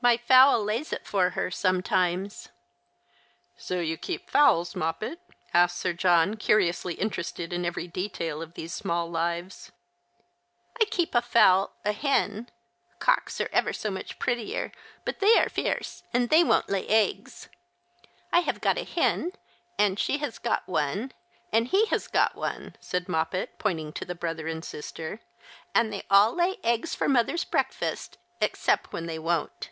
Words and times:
My 0.00 0.16
fowl 0.16 0.62
lays 0.62 0.92
it 0.92 1.04
for 1.08 1.30
her, 1.30 1.50
sometimes."" 1.50 2.50
So 3.56 3.80
you 3.80 3.96
keep 3.96 4.30
fowls, 4.30 4.76
Moppet?" 4.76 5.18
asked 5.52 5.76
Sir 5.76 5.92
John, 5.92 6.36
curiously 6.36 6.94
interested 6.94 7.52
in 7.52 7.64
every 7.64 7.88
detail 7.88 8.40
of 8.40 8.54
these 8.54 8.72
small 8.72 9.10
lives." 9.10 9.72
I 10.80 10.84
keep 10.84 11.16
a 11.16 11.20
fowl— 11.20 11.72
a 11.84 11.90
hen; 11.90 12.48
cocks 13.00 13.40
are 13.40 13.48
ever 13.52 13.72
so 13.72 13.90
much 13.90 14.20
prettier, 14.20 14.70
but 15.04 15.18
they 15.18 15.36
are 15.36 15.48
fierce, 15.48 16.04
and 16.14 16.28
they 16.30 16.44
won't 16.44 16.70
lay 16.70 16.86
eggs. 16.86 17.48
I 18.32 18.42
have 18.42 18.60
got 18.60 18.78
a 18.78 18.84
hen, 18.84 19.32
and 19.80 19.98
she 19.98 20.18
has 20.18 20.38
got 20.38 20.68
one, 20.68 21.10
and 21.52 21.66
he 21.66 21.86
has 21.86 22.06
got 22.06 22.36
one," 22.36 22.76
said 22.78 23.08
Moppet, 23.08 23.58
pointing 23.58 23.92
to 23.94 24.04
the 24.04 24.14
brother 24.14 24.46
and 24.46 24.64
sister, 24.64 25.18
"and 25.74 25.92
they 25.92 26.04
all 26.08 26.36
lay 26.36 26.58
eggs 26.62 26.94
for 26.94 27.08
mother's 27.08 27.42
breakfast, 27.42 28.16
except 28.40 28.92
when 28.92 29.06
they 29.06 29.18
won't." 29.18 29.70